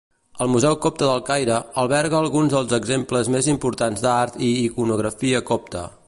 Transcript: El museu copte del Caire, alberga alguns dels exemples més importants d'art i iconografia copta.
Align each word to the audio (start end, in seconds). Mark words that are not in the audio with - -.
El 0.43 0.47
museu 0.51 0.77
copte 0.85 1.09
del 1.09 1.19
Caire, 1.27 1.57
alberga 1.81 2.17
alguns 2.21 2.55
dels 2.55 2.73
exemples 2.79 3.29
més 3.35 3.49
importants 3.53 4.05
d'art 4.07 4.43
i 4.49 4.49
iconografia 4.67 5.43
copta. 5.53 5.89